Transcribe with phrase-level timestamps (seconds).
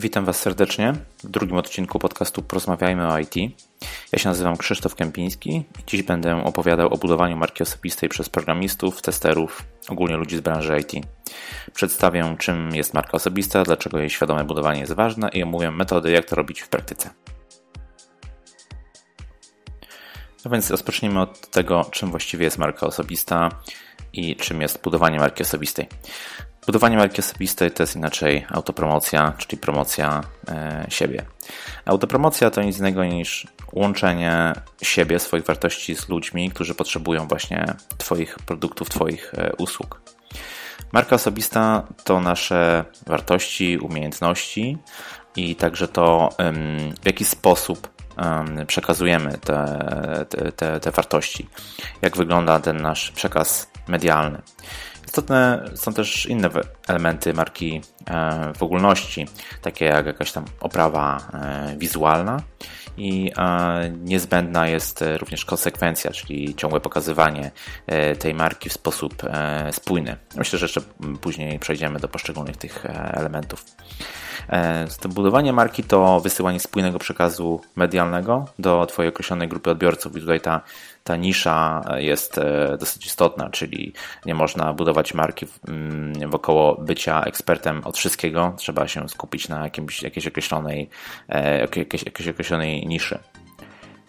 [0.00, 0.92] Witam Was serdecznie
[1.24, 3.34] w drugim odcinku podcastu Porozmawiajmy o IT.
[4.12, 9.02] Ja się nazywam Krzysztof Kępiński i dziś będę opowiadał o budowaniu marki osobistej przez programistów,
[9.02, 11.06] testerów, ogólnie ludzi z branży IT.
[11.74, 16.24] Przedstawię, czym jest marka osobista, dlaczego jej świadome budowanie jest ważne i omówię metody, jak
[16.24, 17.10] to robić w praktyce.
[20.44, 23.48] No więc rozpocznijmy od tego, czym właściwie jest marka osobista
[24.12, 25.88] i czym jest budowanie marki osobistej.
[26.66, 31.24] Budowanie marki osobistej to jest inaczej autopromocja, czyli promocja e, siebie.
[31.84, 34.52] Autopromocja to nic innego niż łączenie
[34.82, 37.64] siebie, swoich wartości z ludźmi, którzy potrzebują właśnie
[37.98, 40.00] Twoich produktów, Twoich e, usług.
[40.92, 44.78] Marka osobista to nasze wartości, umiejętności
[45.36, 46.28] i także to,
[47.02, 47.88] w jaki sposób
[48.66, 51.48] przekazujemy te, te, te wartości,
[52.02, 54.42] jak wygląda ten nasz przekaz medialny.
[55.10, 56.50] Istotne są też inne
[56.88, 59.26] elementy marki e, w ogólności,
[59.62, 62.42] takie jak jakaś tam oprawa e, wizualna
[62.96, 67.50] i e, niezbędna jest również konsekwencja, czyli ciągłe pokazywanie
[68.18, 69.22] tej marki w sposób
[69.72, 70.16] spójny.
[70.36, 70.80] Myślę, że jeszcze
[71.20, 73.64] później przejdziemy do poszczególnych tych elementów.
[75.08, 80.60] Budowanie marki to wysyłanie spójnego przekazu medialnego do Twojej określonej grupy odbiorców i tutaj ta
[81.04, 83.92] ta nisza jest e, dosyć istotna, czyli
[84.26, 88.54] nie można budować marki mm, wokoło bycia ekspertem od wszystkiego.
[88.56, 90.90] Trzeba się skupić na jakimś, jakiejś, określonej,
[91.28, 93.18] e, jakiejś, jakiejś określonej niszy.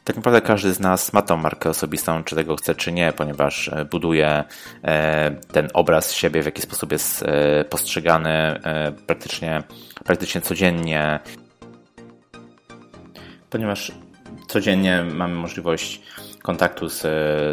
[0.04, 3.68] Tak naprawdę każdy z nas ma tą markę osobistą, czy tego chce, czy nie, ponieważ
[3.68, 4.44] e, buduje
[5.52, 7.26] ten obraz siebie, w jaki sposób jest
[7.70, 8.60] postrzegany
[9.08, 9.64] praktycznie,
[10.06, 11.20] praktycznie codziennie,
[13.50, 13.92] ponieważ
[14.48, 16.02] codziennie mamy możliwość
[16.42, 17.02] kontaktu z,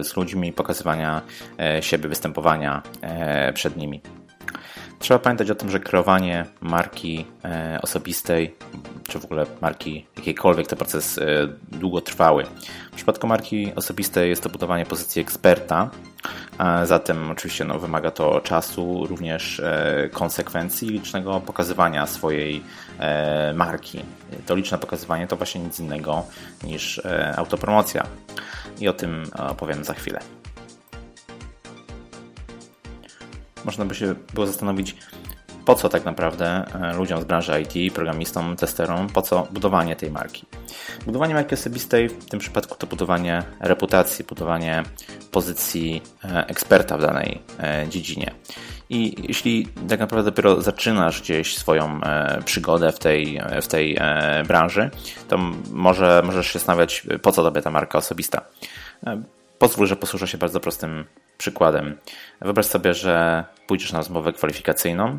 [0.06, 1.22] z ludźmi, pokazywania
[1.58, 4.00] e, siebie, występowania e, przed nimi.
[4.98, 8.54] Trzeba pamiętać o tym, że kreowanie marki e, osobistej,
[9.08, 11.20] czy w ogóle marki jakiejkolwiek, to proces
[11.68, 12.44] długotrwały.
[12.92, 15.90] W przypadku marki osobistej jest to budowanie pozycji eksperta,
[16.84, 19.62] zatem oczywiście no, wymaga to czasu, również
[20.12, 22.62] konsekwencji i licznego pokazywania swojej
[23.54, 24.02] marki.
[24.46, 26.24] To liczne pokazywanie to właśnie nic innego
[26.64, 27.02] niż
[27.36, 28.06] autopromocja
[28.80, 30.20] i o tym opowiem za chwilę.
[33.68, 34.96] Można by się było zastanowić,
[35.64, 40.10] po co tak naprawdę e, ludziom z branży IT, programistom, testerom, po co budowanie tej
[40.10, 40.46] marki.
[41.06, 44.82] Budowanie marki osobistej w tym przypadku to budowanie reputacji, budowanie
[45.30, 48.34] pozycji e, eksperta w danej e, dziedzinie.
[48.90, 52.00] I jeśli tak naprawdę dopiero zaczynasz gdzieś swoją
[52.44, 53.98] przygodę w tej, w tej
[54.46, 54.90] branży,
[55.28, 55.38] to
[55.72, 58.40] może możesz się zastanawiać, po co tobie ta marka osobista.
[59.58, 61.04] Pozwól, że posłużę się bardzo prostym
[61.38, 61.96] przykładem.
[62.40, 65.18] Wyobraź sobie, że pójdziesz na rozmowę kwalifikacyjną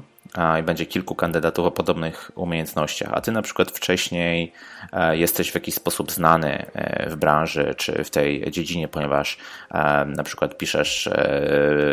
[0.60, 4.54] i będzie kilku kandydatów o podobnych umiejętnościach, a ty na przykład wcześniej
[4.94, 9.38] e, jesteś w jakiś sposób znany e, w branży czy w tej dziedzinie, ponieważ
[9.72, 11.10] e, na przykład piszesz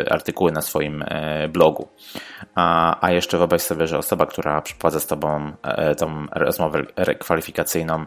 [0.09, 1.05] artykuły na swoim
[1.49, 1.87] blogu.
[3.01, 5.51] A jeszcze wyobraź sobie, że osoba, która przeprowadza z tobą
[5.97, 6.83] tą rozmowę
[7.19, 8.05] kwalifikacyjną,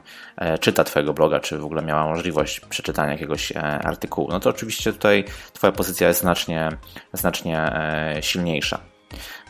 [0.60, 3.52] czyta twojego bloga, czy w ogóle miała możliwość przeczytania jakiegoś
[3.84, 4.28] artykułu.
[4.30, 6.68] No to oczywiście tutaj twoja pozycja jest znacznie,
[7.12, 7.72] znacznie
[8.20, 8.89] silniejsza.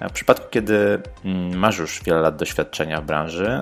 [0.08, 3.60] W przypadku, kiedy mm, masz już wiele lat doświadczenia w branży,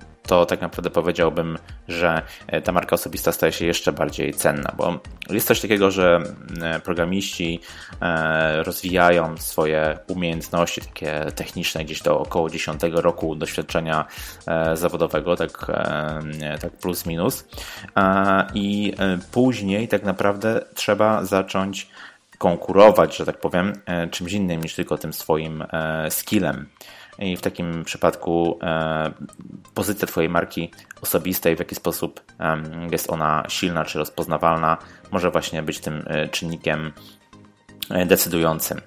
[0.00, 4.74] y, to tak naprawdę powiedziałbym, że e, ta marka osobista staje się jeszcze bardziej cenna,
[4.76, 4.98] bo
[5.30, 7.60] jest coś takiego, że mm, programiści
[8.62, 14.04] rozwijają swoje umiejętności takie techniczne gdzieś do około 10 roku doświadczenia
[14.74, 15.66] zawodowego, tak,
[16.60, 17.44] tak plus minus.
[18.54, 18.92] I
[19.32, 21.88] później tak naprawdę trzeba zacząć
[22.38, 26.68] konkurować, że tak powiem, e, czymś innym niż tylko tym swoim e, skillem.
[27.18, 29.12] I w takim przypadku e,
[29.74, 30.70] pozycja Twojej marki
[31.02, 32.20] osobistej, w jaki sposób
[32.90, 34.76] jest ona silna czy rozpoznawalna,
[35.10, 36.92] może właśnie być tym czynnikiem
[38.06, 38.80] decydującym.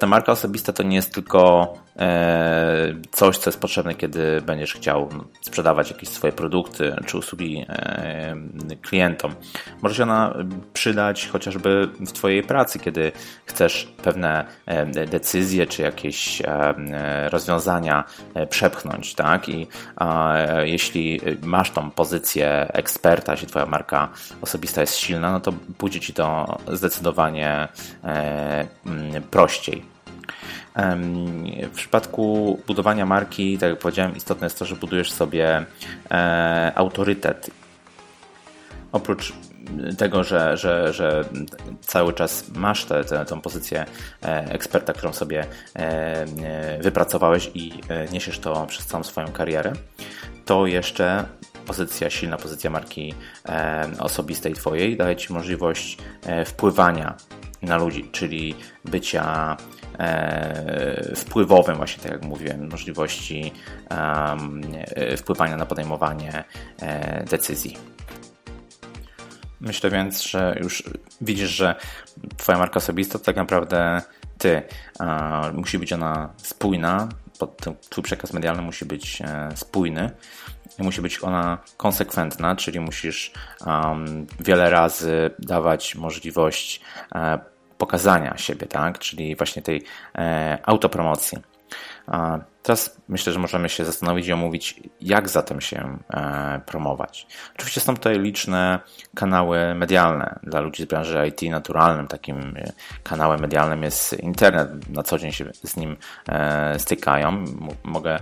[0.00, 5.08] Ta marka osobista to nie jest tylko e, coś, co jest potrzebne, kiedy będziesz chciał
[5.40, 8.36] sprzedawać jakieś swoje produkty czy usługi e,
[8.82, 9.34] klientom.
[9.82, 10.34] Może się ona
[10.72, 13.12] przydać chociażby w Twojej pracy, kiedy
[13.46, 16.42] chcesz pewne e, decyzje czy jakieś
[17.30, 18.04] rozwiązania
[18.50, 19.48] przepchnąć, tak?
[19.48, 19.66] I
[20.62, 24.08] jeśli masz tą pozycję eksperta, jeśli Twoja marka
[24.42, 27.68] osobista jest silna, no to pójdzie Ci to zdecydowanie zdecydowanie
[28.04, 29.96] e, mm, prościej.
[31.62, 35.66] W przypadku budowania marki, tak jak powiedziałem, istotne jest to, że budujesz sobie
[36.10, 37.50] e, autorytet.
[38.92, 39.32] Oprócz
[39.98, 41.24] tego, że, że, że
[41.80, 43.86] cały czas masz tę tą pozycję
[44.48, 45.46] eksperta, którą sobie
[46.80, 47.72] wypracowałeś i
[48.12, 49.72] niesiesz to przez całą swoją karierę,
[50.44, 51.24] to jeszcze
[51.66, 53.14] pozycja, silna pozycja marki
[53.98, 55.98] osobistej Twojej daje Ci możliwość
[56.46, 57.16] wpływania
[57.62, 58.54] na ludzi, czyli
[58.84, 59.56] bycia
[59.98, 63.52] e, wpływowym, właśnie tak jak mówiłem, możliwości
[63.90, 66.44] e, wpływania na podejmowanie
[66.80, 67.76] e, decyzji.
[69.60, 70.82] Myślę więc, że już
[71.20, 71.74] widzisz, że
[72.36, 74.02] Twoja marka osobista to tak naprawdę
[74.38, 74.62] Ty.
[75.52, 77.08] Musi być ona spójna,
[77.90, 79.22] Twój przekaz medialny musi być
[79.54, 80.10] spójny
[80.78, 83.32] i musi być ona konsekwentna, czyli musisz
[83.66, 86.80] um, wiele razy dawać możliwość
[87.14, 87.38] e,
[87.78, 88.98] pokazania siebie, tak?
[88.98, 89.82] czyli właśnie tej
[90.14, 91.38] e, autopromocji.
[92.62, 97.26] Teraz myślę, że możemy się zastanowić i omówić, jak zatem się e, promować.
[97.54, 98.80] Oczywiście są tutaj liczne
[99.14, 101.50] kanały medialne dla ludzi z branży IT.
[101.50, 104.88] Naturalnym takim e, kanałem medialnym jest internet.
[104.88, 105.96] Na co dzień się z nim
[106.28, 107.44] e, stykają.
[107.84, 108.18] Mogę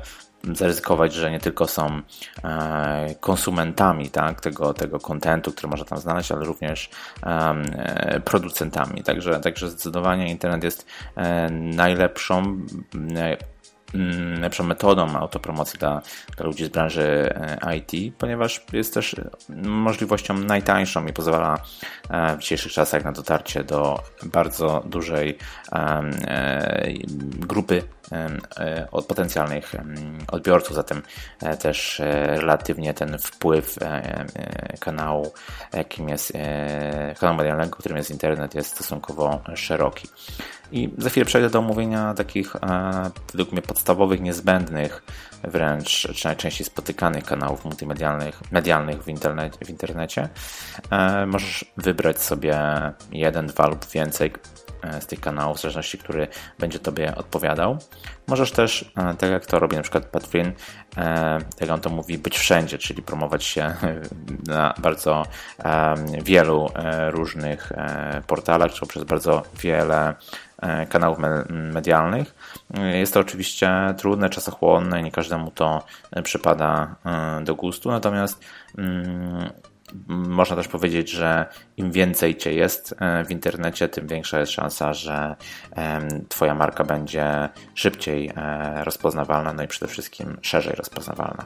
[0.53, 2.01] zaryzykować, że nie tylko są
[2.45, 6.91] e, konsumentami tak, tego, tego kontentu, który można tam znaleźć, ale również
[7.23, 9.03] e, producentami.
[9.03, 10.87] Także, także zdecydowanie internet jest
[11.17, 12.59] e, najlepszą
[14.41, 16.03] lepszą metodą autopromocji dla,
[16.37, 17.35] dla ludzi z branży
[17.77, 19.17] IT, ponieważ jest też
[19.65, 21.59] możliwością najtańszą i pozwala
[22.37, 25.39] w dzisiejszych czasach na dotarcie do bardzo dużej
[27.39, 27.83] grupy
[28.93, 29.73] od potencjalnych
[30.29, 31.03] odbiorców, zatem
[31.43, 33.79] e, też e, relatywnie ten wpływ
[34.81, 35.33] kanału,
[35.73, 36.33] jakim jest
[37.21, 40.09] kanału medialnego, którym jest internet, jest stosunkowo szeroki.
[40.73, 42.57] I za chwilę przejdę do omówienia takich
[43.33, 45.03] według mnie podstawowych, niezbędnych,
[45.49, 50.29] wręcz czy najczęściej spotykanych kanałów multimedialnych medialnych w, internet, w internecie.
[51.27, 52.59] Możesz wybrać sobie
[53.13, 54.33] jeden, dwa lub więcej
[54.85, 57.79] E, z tych kanałów, w zależności, który będzie Tobie odpowiadał.
[58.27, 60.53] Możesz też, e, tak jak to robi na przykład Pat Flynn,
[60.97, 63.75] e, jak on to mówi, być wszędzie, czyli promować się
[64.47, 65.23] na bardzo
[66.23, 66.69] wielu
[67.11, 67.73] różnych
[68.27, 70.15] portalach, czy przez bardzo wiele
[70.89, 71.19] kanałów
[71.51, 72.35] medialnych.
[72.95, 75.85] Jest to oczywiście trudne, czasochłonne, nie każdemu to
[76.23, 76.97] przypada
[77.45, 78.45] do gustu, natomiast
[78.79, 79.51] mm,
[80.09, 81.47] można też powiedzieć, że
[81.77, 85.37] im więcej cię jest e, w internecie, tym większa jest szansa, że
[86.29, 91.45] Twoja marka będzie szybciej e, rozpoznawalna, no i przede wszystkim szerzej rozpoznawalna.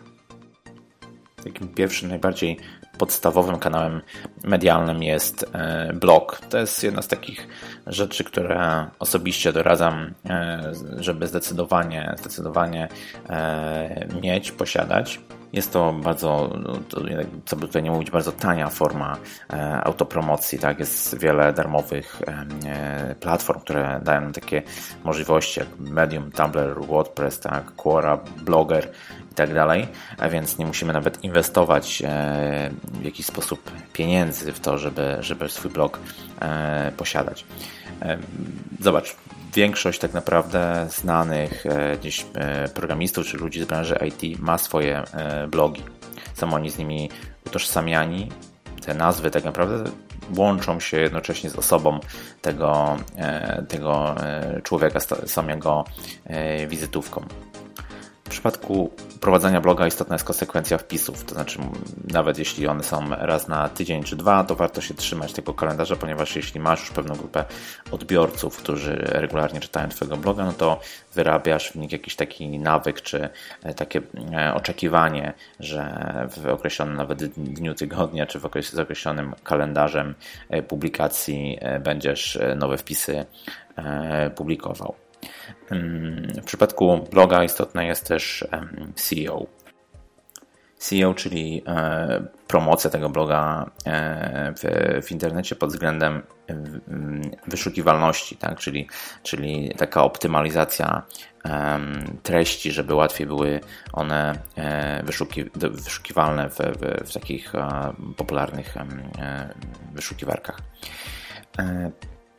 [1.45, 2.59] Takim pierwszym, najbardziej
[2.99, 4.01] podstawowym kanałem
[4.45, 6.41] medialnym jest e, blog.
[6.51, 7.49] To jest jedna z takich
[7.87, 10.15] rzeczy, które osobiście doradzam,
[10.97, 12.89] żeby zdecydowanie, zdecydowanie
[14.23, 15.21] mieć, posiadać.
[15.53, 16.73] Jest to bardzo, no,
[17.45, 19.17] co by tutaj nie mówić, bardzo tania forma
[19.53, 20.59] e, autopromocji.
[20.59, 20.79] Tak?
[20.79, 22.23] Jest wiele darmowych
[22.67, 24.63] e, platform, które dają takie
[25.05, 27.65] możliwości jak Medium, Tumblr, WordPress, tak?
[27.77, 28.89] Quora, Blogger
[29.39, 29.87] tak dalej,
[30.19, 35.49] a więc nie musimy nawet inwestować e, w jakiś sposób pieniędzy w to, żeby, żeby
[35.49, 36.01] swój blog
[36.97, 37.45] posiadać.
[38.81, 39.17] Zobacz,
[39.55, 44.99] większość tak naprawdę znanych e, gdzieś e, programistów czy ludzi z branży IT ma swoje
[44.99, 45.83] e, blogi.
[46.35, 47.11] Są oni z nimi
[47.47, 48.29] utożsamiani.
[48.87, 49.91] Te nazwy tak naprawdę
[50.37, 52.01] łączą się jednocześnie z osobą
[52.43, 52.97] tego,
[53.69, 54.15] tego
[54.63, 55.85] człowieka, są jego
[56.69, 57.25] wizytówką.
[58.25, 61.59] W przypadku prowadzenia bloga istotna jest konsekwencja wpisów, to znaczy
[62.13, 65.97] nawet jeśli one są raz na tydzień czy dwa, to warto się trzymać tego kalendarza,
[65.97, 67.45] ponieważ jeśli masz już pewną grupę
[67.91, 70.81] odbiorców, którzy regularnie czytają Twojego bloga, no to
[71.15, 73.29] wyrabiasz w nich jakiś taki nawyk czy
[73.63, 74.01] e, takie
[74.33, 76.05] e, oczekiwanie, że
[76.37, 80.15] w określonym nawet dniu tygodnia czy w okresie z określonym kalendarzem
[80.51, 83.27] e, publikacji będziesz nowe wpisy
[84.37, 85.08] publikował.
[86.43, 88.49] W przypadku bloga istotne jest też
[88.97, 89.47] SEO.
[90.79, 94.63] SEO, czyli e, promocja tego bloga e, w,
[95.07, 96.23] w, internecie pod względem
[97.47, 98.59] wyszukiwalności, tak?
[98.59, 98.89] czyli,
[99.23, 101.03] czyli taka optymalizacja
[102.23, 103.61] treści, żeby łatwiej były
[103.93, 107.53] one e, wyszuki, wyszukiwalne w, w, w takich
[108.17, 108.75] popularnych
[109.95, 110.59] wyszukiwarkach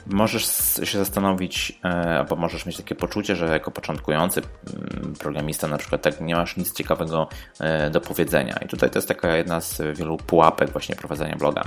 [0.07, 0.45] możesz
[0.83, 1.87] się zastanowić, e,
[2.19, 6.57] albo możesz mieć takie poczucie, że jako początkujący mm, programista na przykład tak nie masz
[6.57, 7.27] nic ciekawego
[7.59, 8.59] e, do powiedzenia.
[8.65, 11.63] I tutaj to jest taka jedna z wielu pułapek właśnie prowadzenia bloga.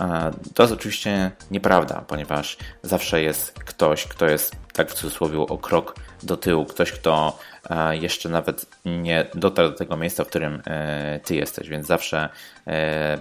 [0.00, 5.58] E, to jest oczywiście nieprawda, ponieważ zawsze jest ktoś, kto jest tak w cudzysłowie o
[5.58, 7.38] krok do tyłu, ktoś, kto
[7.90, 10.62] jeszcze nawet nie dotarł do tego miejsca, w którym
[11.24, 12.28] ty jesteś, więc zawsze,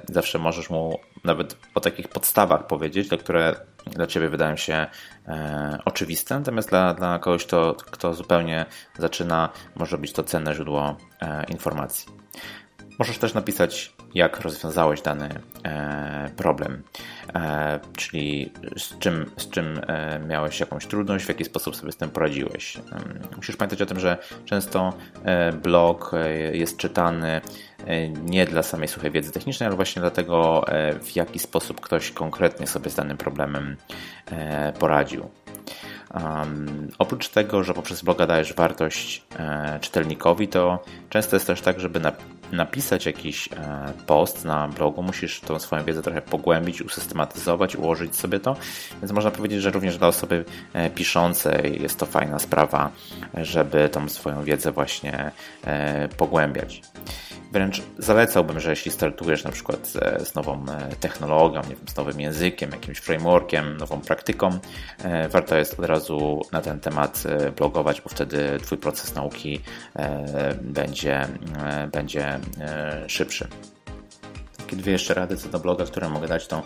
[0.10, 3.56] zawsze możesz mu nawet o takich podstawach powiedzieć, które
[3.96, 4.88] dla Ciebie wydają się
[5.86, 8.66] oczywiste, natomiast dla, dla kogoś, kto, kto zupełnie
[8.98, 10.98] zaczyna, może być to cenne źródło
[11.48, 12.10] informacji.
[13.00, 15.30] Możesz też napisać, jak rozwiązałeś dany
[15.66, 16.84] e, problem,
[17.36, 21.98] e, czyli z czym, z czym e, miałeś jakąś trudność, w jaki sposób sobie z
[21.98, 22.78] tym poradziłeś.
[23.36, 24.94] Musisz pamiętać o tym, że często
[25.64, 26.12] blog
[26.52, 27.42] jest czytany
[28.26, 30.66] nie dla samej suchej wiedzy technicznej, ale właśnie dlatego,
[31.02, 33.78] w jaki sposób ktoś konkretnie sobie z danym problemem
[34.80, 35.30] poradził.
[36.14, 41.80] Um, oprócz tego, że poprzez bloga dajesz wartość e, czytelnikowi, to często jest też tak,
[41.80, 42.12] żeby na,
[42.52, 48.40] napisać jakiś e, post na blogu, musisz tą swoją wiedzę trochę pogłębić, usystematyzować, ułożyć sobie
[48.40, 48.56] to.
[49.02, 52.92] Więc można powiedzieć, że również dla osoby e, piszącej jest to fajna sprawa,
[53.34, 55.32] żeby tą swoją wiedzę właśnie
[55.64, 56.82] e, pogłębiać.
[57.52, 59.88] Wręcz zalecałbym, że jeśli startujesz na przykład
[60.24, 64.60] z nową e, technologią, nie wiem, z nowym językiem, jakimś frameworkiem, nową praktyką,
[65.04, 69.60] e, warto jest od razu na ten temat e, blogować, bo wtedy Twój proces nauki
[70.62, 71.28] będzie,
[71.92, 72.40] będzie
[73.08, 73.48] szybszy
[74.70, 76.64] takie dwie jeszcze rady co do bloga, które mogę dać, to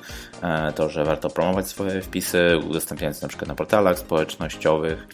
[0.75, 5.07] to, że warto promować swoje wpisy, udostępniając na przykład na portalach społecznościowych,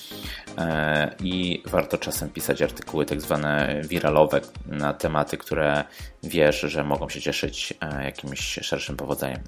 [0.59, 5.83] E, i warto czasem pisać artykuły tak zwane wiralowe na tematy, które
[6.23, 9.39] wiesz, że mogą się cieszyć e, jakimś szerszym powodzeniem.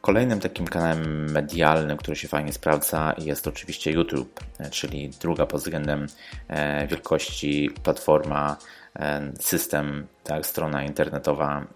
[0.00, 5.60] Kolejnym takim kanałem medialnym, który się fajnie sprawdza, jest oczywiście YouTube, e, czyli druga pod
[5.60, 6.06] względem
[6.88, 8.56] wielkości platforma,
[9.38, 11.66] system, tak, strona internetowa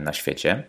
[0.00, 0.62] na świecie.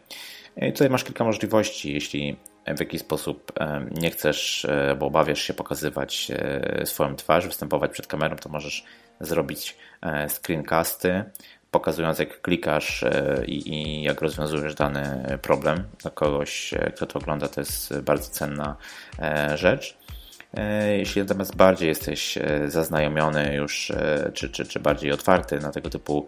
[0.58, 3.52] I tutaj masz kilka możliwości, jeśli w jaki sposób
[3.92, 8.86] nie chcesz, e, bo obawiasz się pokazywać e, swoją twarz, występować przed kamerą, to możesz
[9.20, 11.24] zrobić e, screencasty,
[11.72, 13.06] pokazując jak klikasz
[13.46, 15.84] i, i, jak rozwiązujesz dany problem.
[16.02, 18.76] Dla kogoś, kto to ogląda, to jest bardzo cenna
[19.56, 19.98] rzecz.
[20.54, 25.72] E, jeśli natomiast bardziej jesteś e, zaznajomiony już, e, czy, czy, czy bardziej otwarty na
[25.72, 26.28] tego typu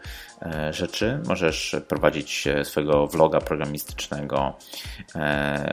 [0.72, 4.58] rzeczy, możesz prowadzić swojego vloga programistycznego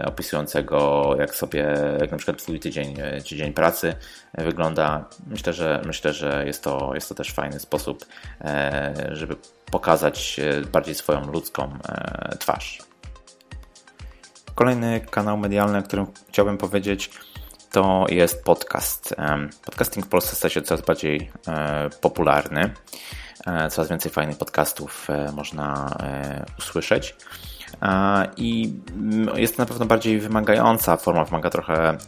[0.04, 2.96] opisującego jak sobie, jak na przykład twój tydzień,
[3.28, 3.94] tydzień pracy
[4.34, 5.08] wygląda.
[5.26, 8.06] Myślę, że myślę, że jest to, jest to też fajny sposób,
[9.12, 9.36] żeby
[9.70, 10.40] pokazać
[10.72, 11.78] bardziej swoją ludzką
[12.38, 12.78] twarz.
[14.54, 17.10] Kolejny kanał medialny, o którym chciałbym powiedzieć,
[17.70, 19.14] to jest podcast.
[19.64, 22.74] Podcasting w Polsce staje się coraz bardziej e, popularny.
[23.46, 25.96] E, coraz więcej fajnych podcastów e, można
[26.58, 27.16] usłyszeć.
[28.36, 28.74] I
[29.36, 31.98] jest to na pewno bardziej wymagająca forma, wymaga trochę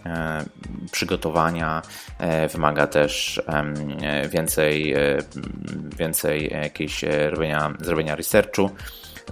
[0.92, 1.82] przygotowania,
[2.52, 3.42] wymaga też
[4.28, 4.94] więcej,
[5.98, 8.70] więcej jakiejś robienia, zrobienia researchu.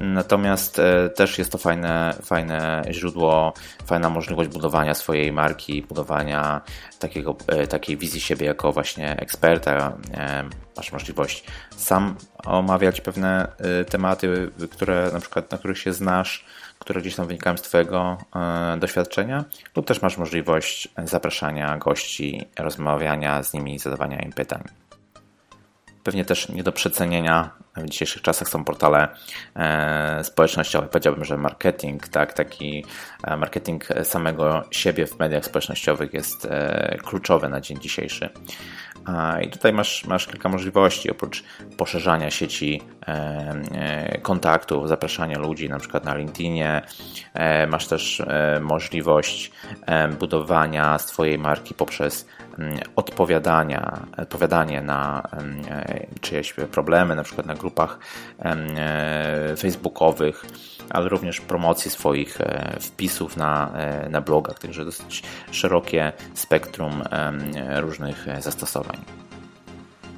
[0.01, 3.53] Natomiast e, też jest to fajne, fajne źródło,
[3.87, 6.61] fajna możliwość budowania swojej marki, budowania
[6.99, 9.93] takiego, e, takiej wizji siebie jako właśnie eksperta.
[10.15, 10.45] E,
[10.77, 11.45] masz możliwość
[11.77, 13.49] sam omawiać pewne
[13.91, 16.45] tematy, które na przykład na których się znasz,
[16.79, 18.19] które gdzieś tam wynikają z Twojego
[18.79, 19.45] doświadczenia,
[19.77, 24.63] lub też masz możliwość zapraszania gości, rozmawiania z nimi, zadawania im pytań.
[26.11, 29.09] Pewnie też nie do przecenienia w dzisiejszych czasach są portale
[29.57, 30.89] e, społecznościowe.
[30.89, 32.85] Powiedziałbym, że marketing, tak, taki
[33.25, 38.31] e, marketing samego siebie w mediach społecznościowych jest e, kluczowy na dzień dzisiejszy.
[39.43, 41.45] I tutaj masz, masz kilka możliwości, oprócz
[41.77, 42.83] poszerzania sieci
[44.23, 46.83] kontaktów, zapraszania ludzi na przykład na LinkedInie,
[47.69, 48.23] masz też
[48.61, 49.53] możliwość
[50.19, 52.27] budowania swojej marki poprzez
[52.97, 55.23] odpowiadania, odpowiadanie na
[56.21, 57.99] czyjeś problemy, na przykład na grupach
[58.39, 60.45] e, facebookowych,
[60.91, 67.03] ale również promocji swoich e, wpisów na, e, na blogach, także dosyć szerokie spektrum
[67.77, 68.97] różnych zastosowań.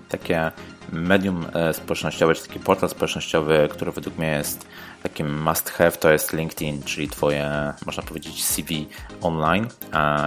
[0.09, 0.53] Takie
[0.93, 4.67] medium społecznościowe, czy taki portal społecznościowy, który według mnie jest
[5.03, 8.89] takim must have to jest LinkedIn, czyli Twoje, można powiedzieć, CV
[9.21, 9.69] online.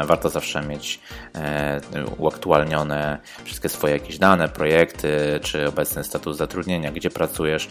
[0.06, 1.00] Warto zawsze mieć
[1.36, 1.82] e,
[2.18, 7.70] uaktualnione wszystkie swoje jakieś dane, projekty, czy obecny status zatrudnienia, gdzie pracujesz.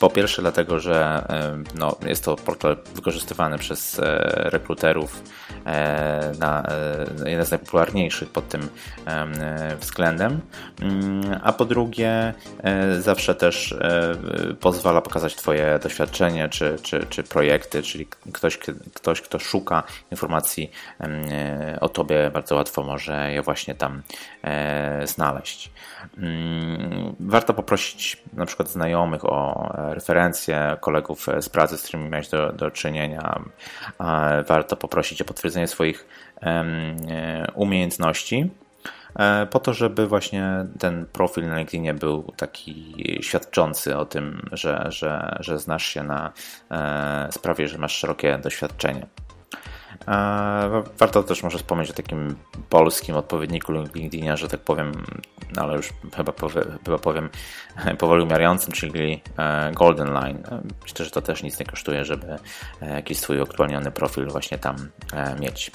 [0.00, 4.02] Po pierwsze, dlatego, że e, no, jest to portal wykorzystywany przez e,
[4.50, 5.22] rekruterów
[6.38, 6.66] na
[7.26, 8.68] jeden z najpopularniejszych pod tym
[9.80, 10.40] względem.
[10.80, 12.34] Mm, a po drugie,
[13.00, 13.74] zawsze też
[14.60, 18.58] pozwala pokazać Twoje swoje doświadczenie czy, czy, czy projekty, czyli ktoś,
[18.94, 20.70] ktoś, kto szuka informacji
[21.80, 24.02] o Tobie, bardzo łatwo może je właśnie tam
[25.04, 25.70] znaleźć.
[26.18, 32.52] Mm, warto poprosić na przykład znajomych o referencje, kolegów z pracy, z którymi miałeś do,
[32.52, 33.40] do czynienia.
[34.46, 36.06] Warto poprosić o potwierdzenie swoich
[37.54, 38.69] umiejętności E,
[39.50, 45.36] po to, żeby właśnie ten profil na LinkedInie był taki świadczący o tym, że, że,
[45.40, 46.32] że znasz się na
[46.70, 49.06] e, sprawie, że masz szerokie doświadczenie.
[50.08, 52.36] E, warto też może wspomnieć o takim
[52.68, 54.92] polskim odpowiedniku LinkedInie, że tak powiem,
[55.56, 57.30] no ale już chyba, powie, chyba powiem
[57.98, 59.22] powoli umierającym, czyli
[59.72, 60.42] Golden Line.
[60.82, 62.38] Myślę, że to też nic nie kosztuje, żeby
[62.80, 64.76] jakiś swój aktualniony profil właśnie tam
[65.40, 65.70] mieć.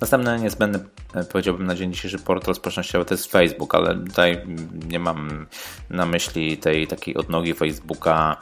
[0.00, 0.78] Następny niezbędny,
[1.14, 4.46] e, powiedziałbym na dzień dzisiejszy portal społecznościowy to jest Facebook, ale tutaj
[4.88, 5.46] nie mam
[5.90, 8.36] na myśli tej takiej odnogi Facebooka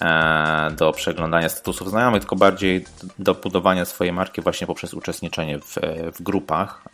[0.00, 2.84] e, do przeglądania statusów znajomych, tylko bardziej
[3.18, 5.76] do budowania swojej marki właśnie poprzez uczestniczenie w,
[6.16, 6.84] w grupach,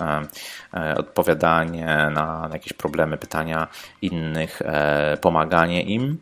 [0.75, 3.69] e, odpowiadanie na jakieś problemy, pytania
[4.03, 4.63] innych,
[5.21, 6.19] pomaganie im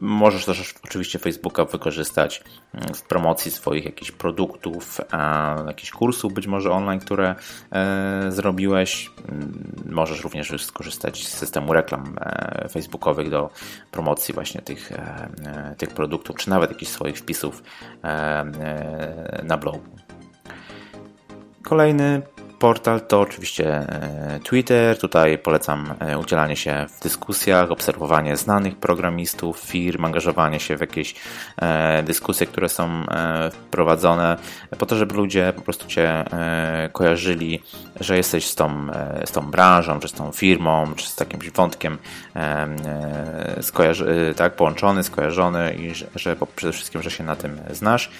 [0.00, 2.44] Możesz też oczywiście Facebooka wykorzystać
[2.74, 5.00] mm, w promocji swoich jakichś produktów,
[5.66, 7.34] jakichś kursów być może online, które
[7.72, 9.10] e, zrobiłeś.
[9.28, 13.50] Mm, możesz również skorzystać z systemu reklam e, facebookowych do
[13.90, 17.62] promocji właśnie tych, e, tych produktów, czy nawet jakichś swoich wpisów
[19.42, 19.98] na blogu.
[21.62, 22.22] Kolejny
[22.64, 24.98] portal to oczywiście e, Twitter.
[24.98, 31.14] Tutaj polecam e, udzielanie się w dyskusjach, obserwowanie znanych programistów, firm, angażowanie się w jakieś
[31.56, 33.04] e, dyskusje, które są
[33.70, 34.36] prowadzone,
[34.78, 36.24] po to, żeby ludzie po prostu Cię
[36.92, 37.62] kojarzyli,
[38.00, 38.86] że jesteś z tą,
[39.24, 41.98] z tą branżą, czy z tą firmą, czy z takim wątkiem
[43.60, 48.10] skojarzy, tak, połączony, skojarzony i że, że przede wszystkim, że się na tym znasz.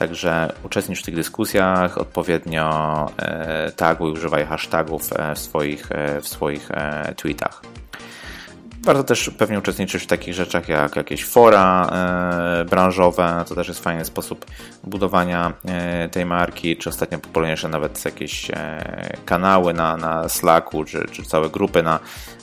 [0.00, 6.28] Także uczestnicz w tych dyskusjach, odpowiednio e, taguj, używaj hashtagów e, w swoich, e, w
[6.28, 6.68] swoich
[7.16, 7.62] tweetach.
[8.84, 11.90] Warto też pewnie uczestniczyć w takich rzeczach jak jakieś fora
[12.70, 13.44] branżowe.
[13.48, 14.46] To też jest fajny sposób
[14.84, 15.52] budowania
[16.10, 18.50] tej marki, czy ostatnio popularniejsze nawet jakieś
[19.24, 22.00] kanały na, na Slacku, czy, czy całe grupy na,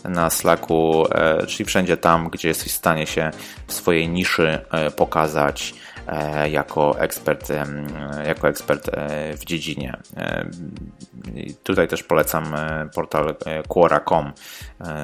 [0.08, 1.06] na Slacku,
[1.48, 3.32] czyli wszędzie tam, gdzie jesteś w stanie się
[3.68, 4.60] w swojej niszy
[4.96, 5.74] pokazać
[6.08, 7.50] E, jako ekspert,
[8.26, 9.98] jako ekspert e, w dziedzinie.
[10.18, 10.50] E,
[11.64, 12.56] tutaj też polecam
[12.96, 13.36] portal
[13.68, 14.34] Quora.com.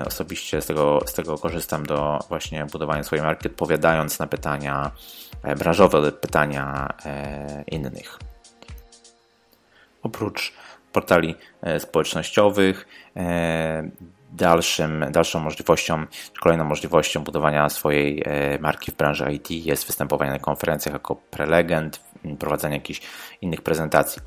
[0.05, 4.91] Osobiście z tego, z tego korzystam do właśnie budowania swojej marki, odpowiadając na pytania
[5.57, 6.93] branżowe, pytania
[7.67, 8.19] innych.
[10.03, 10.53] Oprócz
[10.91, 11.35] portali
[11.79, 12.87] społecznościowych,
[14.33, 16.05] dalszym, dalszą możliwością,
[16.41, 21.99] kolejną możliwością budowania swojej e, marki w branży IT jest występowanie na konferencjach jako prelegent,
[22.39, 23.01] prowadzenie jakichś
[23.41, 24.21] innych prezentacji.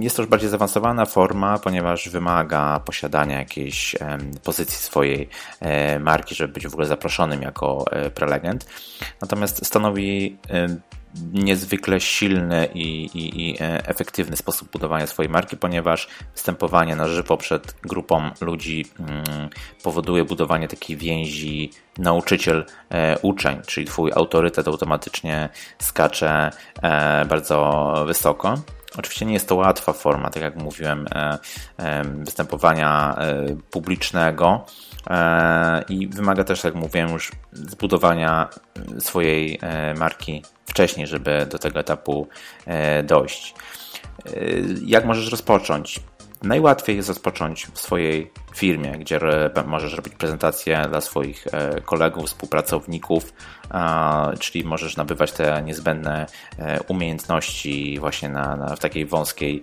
[0.00, 3.96] Jest to już bardziej zaawansowana forma, ponieważ wymaga posiadania jakiejś
[4.44, 5.28] pozycji swojej
[5.60, 8.66] e, marki, żeby być w ogóle zaproszonym jako e, prelegent.
[9.20, 10.38] Natomiast stanowi
[11.32, 17.36] niezwykle silny i, i, i, e, efektywny sposób budowania swojej marki, ponieważ występowanie na żywo
[17.36, 19.48] przed grupą ludzi mm,
[19.82, 26.50] powoduje budowanie takiej więzi nauczyciel-uczeń, e, czyli Twój autorytet automatycznie skacze
[26.82, 28.54] e, bardzo wysoko.
[28.98, 31.06] Oczywiście nie jest to łatwa forma, tak jak mówiłem,
[32.14, 33.16] występowania
[33.70, 34.66] publicznego
[35.88, 38.48] i wymaga też, jak mówiłem, już zbudowania
[38.98, 39.60] swojej
[39.98, 42.28] marki wcześniej, żeby do tego etapu
[42.66, 43.54] e, dojść.
[44.26, 44.30] E,
[44.84, 46.00] jak możesz rozpocząć?
[46.42, 49.20] Najłatwiej jest rozpocząć w swojej firmie, gdzie
[49.66, 53.32] możesz robić prezentacje dla swoich e, kolegów, współpracowników,
[54.38, 56.26] czyli możesz nabywać te niezbędne
[56.88, 59.62] umiejętności właśnie na, na, w takiej wąskiej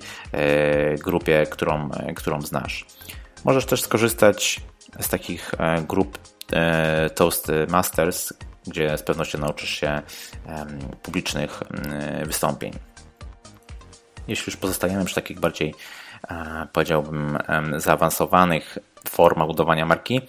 [1.06, 2.86] grupie, którą, którą znasz.
[3.46, 4.62] Możesz też skorzystać
[5.00, 5.52] z takich
[5.88, 6.18] grup
[7.16, 8.34] Toastmasters,
[8.68, 10.02] gdzie z pewnością nauczysz się
[11.04, 11.64] publicznych
[12.26, 12.74] wystąpień.
[14.28, 15.76] Jeśli już pozostajemy przy takich bardziej,
[16.30, 17.38] e, powiedziałbym,
[17.78, 18.78] zaawansowanych
[19.10, 20.22] formach budowania marki,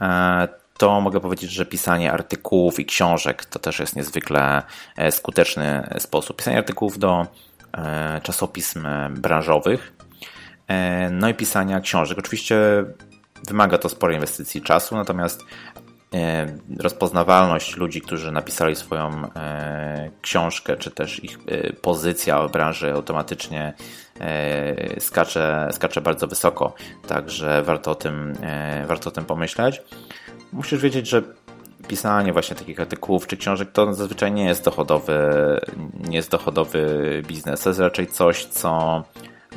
[0.00, 4.62] e, to mogę powiedzieć, że pisanie artykułów i książek to też jest niezwykle
[4.96, 6.36] e, skuteczny sposób.
[6.36, 7.26] Pisanie artykułów do
[8.22, 9.92] czasopism branżowych,
[11.10, 12.18] no i pisania książek.
[12.18, 12.56] Oczywiście
[13.46, 15.44] wymaga to sporej inwestycji czasu, natomiast
[16.78, 23.72] rozpoznawalność ludzi, którzy napisali swoją e, książkę, czy też ich e, pozycja w branży automatycznie
[24.98, 26.74] skacze, skacze bardzo wysoko.
[27.08, 28.32] Także warto o tym,
[28.86, 29.82] warto o tym pomyśleć.
[30.52, 31.22] Musisz wiedzieć, że
[31.88, 35.18] pisanie właśnie takich artykułów czy książek to zazwyczaj nie jest dochodowy,
[36.08, 37.60] nie jest dochodowy biznes.
[37.60, 39.02] To jest raczej coś, co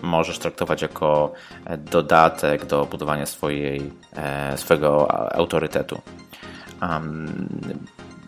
[0.02, 1.34] możesz traktować jako
[1.78, 6.02] dodatek do budowania swojej, e, swojego autorytetu.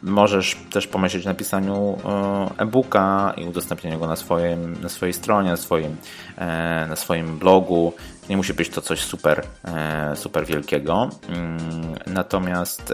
[0.02, 5.50] Możesz też pomyśleć o napisaniu e, e-booka i udostępnieniu go na, swoim, na swojej stronie,
[5.50, 5.96] na swoim,
[6.38, 7.94] e, na swoim blogu.
[8.30, 11.58] Nie musi być to coś super, e, super wielkiego, mm,
[12.08, 12.94] natomiast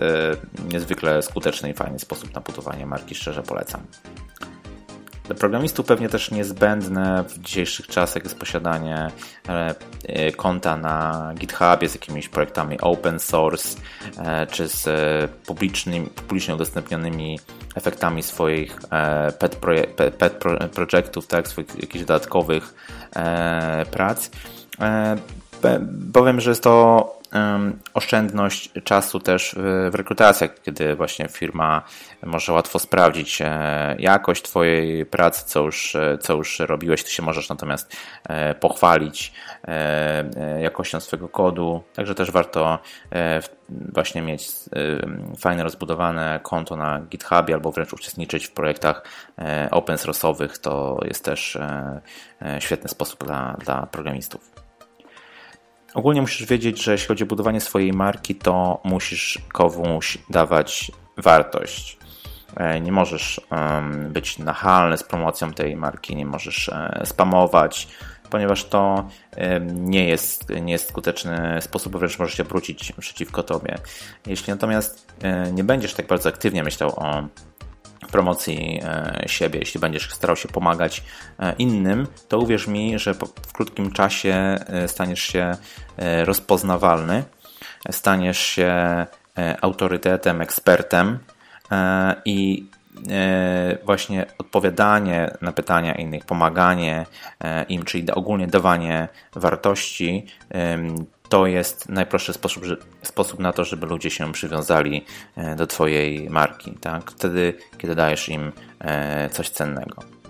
[0.71, 3.81] niezwykle skuteczny i fajny sposób na budowanie marki, szczerze polecam.
[5.23, 9.07] Dla programistów pewnie też niezbędne w dzisiejszych czasach jest posiadanie
[10.03, 13.79] e, konta na GitHubie z jakimiś projektami open source,
[14.17, 17.39] e, czy z e, publicznymi, publicznie udostępnionymi
[17.75, 18.79] efektami swoich
[19.39, 19.55] pet,
[19.95, 20.43] pet, pet
[21.27, 22.73] tak, swoich jakichś dodatkowych
[23.91, 24.29] prac.
[26.13, 27.23] Powiem, że jest to
[27.93, 29.55] oszczędność czasu też
[29.91, 31.81] w rekrutacjach, kiedy właśnie firma
[32.25, 37.03] może łatwo sprawdzić e, jakość Twojej pracy, co już, e, co już robiłeś.
[37.03, 37.95] Ty się możesz natomiast
[38.29, 39.33] e, pochwalić
[40.59, 41.83] jakością swojego kodu.
[41.93, 42.79] Także też warto
[43.69, 44.47] właśnie mieć
[45.39, 49.03] fajne, rozbudowane konto na GitHubie albo wręcz uczestniczyć w projektach
[49.71, 50.57] open source'owych.
[50.57, 51.57] To jest też
[52.59, 54.52] świetny sposób dla, dla programistów.
[55.93, 61.97] Ogólnie musisz wiedzieć, że jeśli chodzi o budowanie swojej marki, to musisz komuś dawać wartość.
[62.57, 63.41] E, nie możesz
[64.09, 67.87] być nachalny z promocją tej marki, nie możesz e, spamować,
[68.29, 69.09] ponieważ to
[69.65, 73.77] nie jest, nie jest skuteczny sposób, wręcz może się obrócić przeciwko tobie.
[74.27, 77.27] Jeśli natomiast e, nie będziesz tak bardzo aktywnie myślał o
[78.07, 81.03] promocji e, siebie, jeśli będziesz starał się pomagać
[81.39, 83.13] e, innym, to uwierz mi, że
[83.47, 85.57] w krótkim czasie e, staniesz się
[86.23, 87.23] rozpoznawalny,
[87.91, 89.05] staniesz się
[89.61, 91.19] autorytetem, ekspertem
[92.25, 92.65] i
[93.85, 97.05] właśnie odpowiadanie na pytania innych, pomaganie
[97.69, 100.25] im, czyli ogólnie dawanie wartości,
[101.29, 102.63] to jest najprostszy sposób,
[103.01, 105.05] sposób na to, żeby ludzie się przywiązali
[105.35, 106.71] e, do Twojej marki.
[106.81, 107.11] Tak?
[107.11, 110.22] Wtedy, kiedy dajesz im e, coś cennego.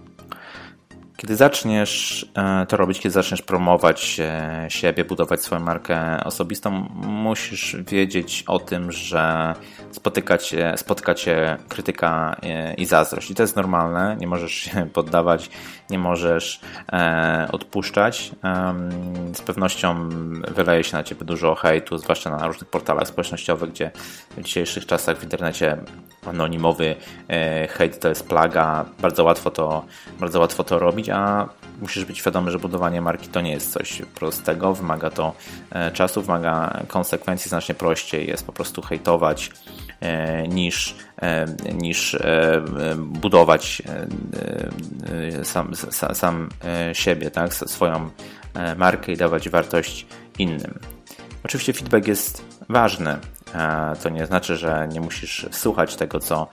[1.23, 4.21] Kiedy zaczniesz e, to robić, kiedy zaczniesz promować
[4.69, 6.71] siebie, budować swoją markę osobistą,
[7.03, 9.55] musisz wiedzieć o tym, że
[9.91, 12.35] spotyka cię, spotka cię krytyka
[12.77, 13.31] i zazdrość.
[13.31, 15.49] I to jest normalne, nie możesz się poddawać,
[15.89, 16.59] nie możesz
[16.93, 18.31] e, odpuszczać.
[18.43, 18.73] E,
[19.33, 20.09] z pewnością
[20.55, 23.91] wyleje się na ciebie dużo hejtu, zwłaszcza na różnych portalach społecznościowych, gdzie
[24.37, 25.77] w dzisiejszych czasach w internecie
[26.27, 26.95] anonimowy
[27.29, 28.85] e, hejt to jest plaga.
[28.99, 29.85] Bardzo łatwo to,
[30.19, 31.49] bardzo łatwo to robić, a
[31.81, 35.33] musisz być świadomy, że budowanie marki to nie jest coś prostego, wymaga to
[35.71, 39.51] e, czasu, wymaga konsekwencji, znacznie prościej jest po prostu hejtować
[39.99, 40.95] e, niż,
[41.73, 42.17] niż
[42.97, 43.81] budować
[45.43, 45.71] sam,
[46.13, 46.49] sam
[46.93, 47.53] siebie, tak?
[47.53, 48.09] swoją
[48.77, 50.05] markę i dawać wartość
[50.39, 50.79] innym.
[51.43, 53.17] Oczywiście feedback jest ważny.
[54.03, 56.47] To nie znaczy, że nie musisz słuchać tego, co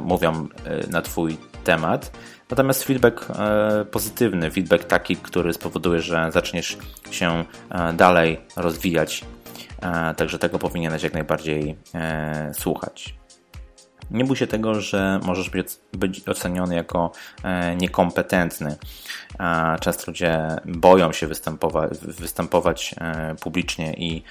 [0.00, 0.48] mówią
[0.90, 2.10] na Twój temat.
[2.50, 6.78] Natomiast feedback e, pozytywny, feedback taki, który spowoduje, że zaczniesz
[7.10, 9.24] się e, dalej rozwijać,
[9.82, 11.76] e, także tego powinieneś jak najbardziej
[12.52, 13.19] słuchać.
[14.10, 17.12] Nie bój się tego, że możesz być, być oceniony jako
[17.76, 18.76] niekompetentny.
[19.80, 22.94] Często ludzie boją się występować, występować
[23.40, 24.22] publicznie i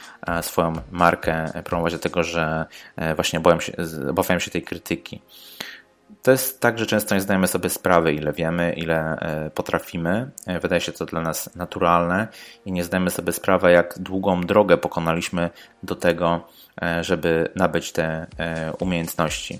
[0.41, 2.65] swoją markę promować, dlatego że
[3.15, 3.73] właśnie boją się,
[4.09, 5.21] obawiają się tej krytyki
[6.21, 10.31] to jest tak, że często nie zdajemy sobie sprawy, ile wiemy, ile e, potrafimy.
[10.47, 12.27] E, wydaje się to dla nas naturalne
[12.65, 15.49] i nie zdajemy sobie sprawy, jak długą drogę pokonaliśmy
[15.83, 16.47] do tego,
[16.81, 18.27] e, żeby nabyć te
[18.79, 19.59] umiejętności.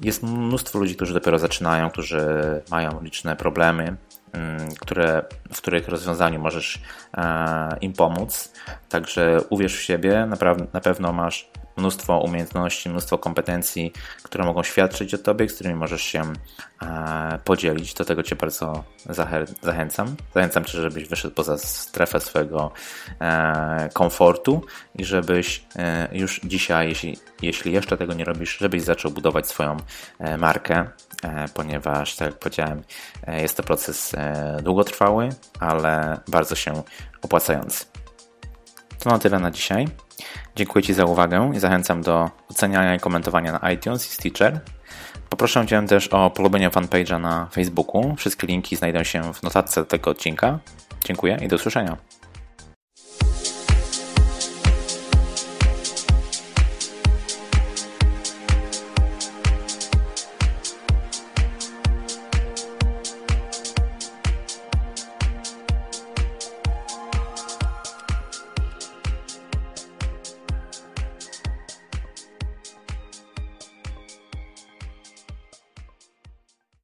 [0.00, 2.26] Jest mnóstwo ludzi, którzy dopiero zaczynają, którzy
[2.70, 3.96] mają liczne problemy,
[4.32, 5.22] mm, które,
[5.52, 6.80] w których rozwiązaniu możesz
[7.80, 8.52] im pomóc.
[8.88, 10.28] Także uwierz w siebie,
[10.72, 16.02] na pewno masz mnóstwo umiejętności, mnóstwo kompetencji, które mogą świadczyć o Tobie, z którymi możesz
[16.02, 16.22] się
[16.82, 17.94] e, podzielić.
[17.94, 18.84] Do tego Cię bardzo
[19.62, 20.16] zachęcam.
[20.34, 22.72] Zachęcam Cię, żebyś wyszedł poza strefę swojego
[23.20, 24.64] e, komfortu
[24.94, 29.76] i żebyś e, już dzisiaj, jeśli, jeśli jeszcze tego nie robisz, żebyś zaczął budować swoją
[30.38, 30.88] markę,
[31.54, 32.82] ponieważ, tak jak powiedziałem,
[33.26, 34.12] jest to proces
[34.62, 35.28] długotrwały,
[35.60, 36.82] ale bardzo się
[37.22, 37.84] opłacający.
[38.98, 39.88] To na tyle na dzisiaj.
[40.56, 44.60] Dziękuję Ci za uwagę i zachęcam do oceniania i komentowania na iTunes i Stitcher.
[45.28, 48.16] Poproszę Cię też o polubienie fanpage'a na Facebooku.
[48.16, 50.58] Wszystkie linki znajdą się w notatce tego odcinka.
[51.04, 51.96] Dziękuję i do usłyszenia.